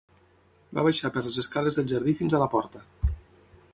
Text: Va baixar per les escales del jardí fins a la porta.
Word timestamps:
Va 0.77 0.85
baixar 0.87 1.11
per 1.17 1.23
les 1.27 1.37
escales 1.43 1.77
del 1.81 1.91
jardí 1.93 2.17
fins 2.23 2.37
a 2.39 2.41
la 2.45 2.49
porta. 2.55 2.83